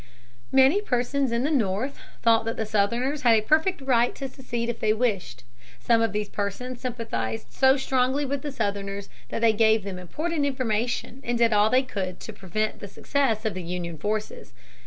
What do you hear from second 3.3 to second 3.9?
a perfect